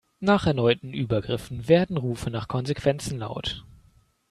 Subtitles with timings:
[0.19, 3.63] Nach erneuten Übergriffen werden Rufe nach Konsequenzen laut.